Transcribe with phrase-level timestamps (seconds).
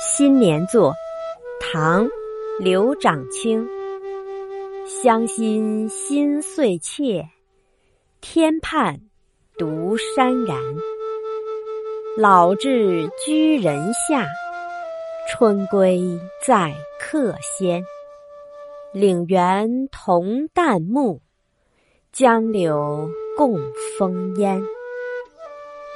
[0.00, 0.94] 新年作，
[1.58, 2.06] 唐·
[2.60, 3.68] 刘长卿。
[4.86, 7.28] 乡心心碎切，
[8.20, 9.00] 天畔
[9.58, 10.56] 独潸然。
[12.16, 14.24] 老至居人下，
[15.28, 16.00] 春归
[16.46, 17.82] 在客先。
[18.92, 21.20] 岭猿同旦暮，
[22.12, 23.58] 江柳共
[23.98, 24.62] 风烟。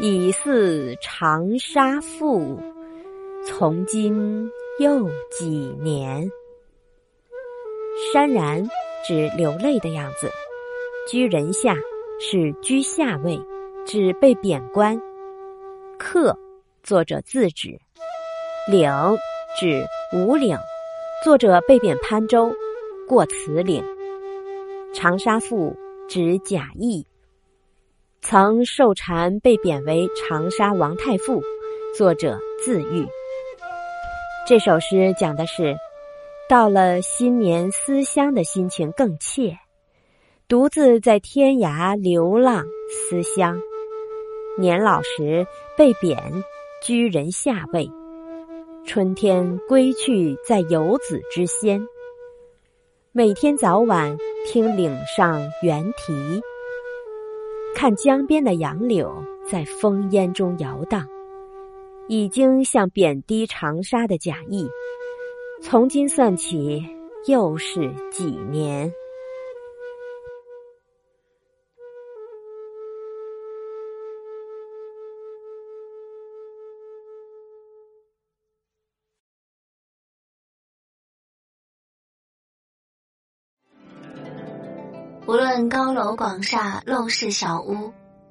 [0.01, 2.59] 已似长沙傅。
[3.45, 5.49] 从今又几
[5.81, 6.31] 年？
[8.15, 8.65] 潸然
[9.05, 10.31] 指流泪的样子。
[11.09, 11.75] 居人下
[12.21, 13.41] 是居下位，
[13.85, 14.97] 指被贬官。
[15.99, 16.39] 客，
[16.85, 17.77] 作者自指。
[18.71, 18.89] 岭
[19.59, 19.85] 指
[20.17, 20.57] 五岭，
[21.25, 22.55] 作者被贬潘州，
[23.09, 23.85] 过此岭。
[24.95, 25.77] 长沙赋
[26.09, 27.05] 指贾谊，
[28.21, 31.43] 曾受禅被贬为长沙王太傅，
[31.99, 33.05] 作者自喻。
[34.45, 35.77] 这首诗讲的是，
[36.49, 39.57] 到了新年思乡的心情更切，
[40.49, 43.61] 独自在天涯流浪思乡。
[44.59, 45.47] 年老时
[45.79, 46.19] 被贬，
[46.83, 47.89] 居人下位；
[48.85, 51.87] 春天归去，在游子之先。
[53.13, 56.43] 每天早晚听岭上猿啼，
[57.77, 61.07] 看江边的杨柳在风烟中摇荡。
[62.13, 64.69] 已经像贬低长沙的贾谊，
[65.63, 66.85] 从今算起
[67.27, 68.93] 又是几年？
[85.27, 87.91] 无论高楼广厦、陋室小屋。